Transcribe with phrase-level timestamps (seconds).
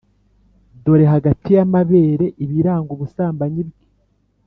[0.83, 3.83] dore hagati y’amabere ibiranga ubusambanyi bwe.